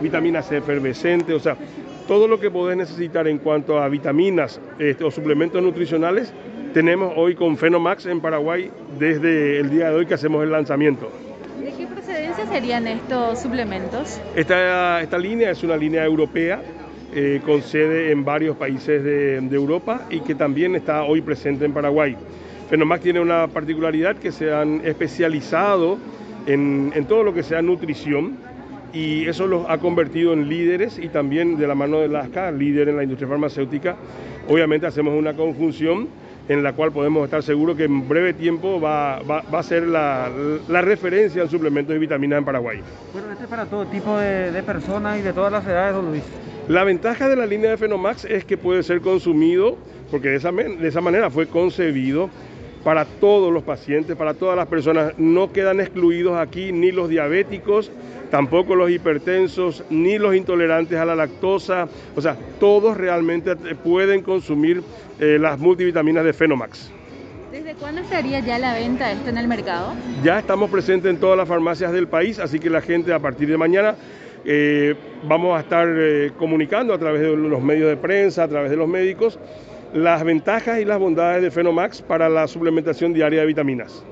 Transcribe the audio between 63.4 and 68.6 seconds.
pueden consumir eh, las multivitaminas de Fenomax. ¿Desde cuándo estaría ya